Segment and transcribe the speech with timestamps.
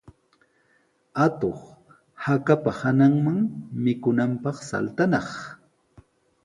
[1.25, 1.59] Atuq
[2.23, 3.39] hakapa hananman
[3.83, 5.29] mikunanpaq saltanaq.